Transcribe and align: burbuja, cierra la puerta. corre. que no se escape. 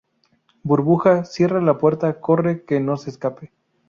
burbuja, 0.63 1.25
cierra 1.25 1.61
la 1.61 1.77
puerta. 1.77 2.19
corre. 2.19 2.63
que 2.65 2.79
no 2.79 2.97
se 2.97 3.11
escape. 3.11 3.51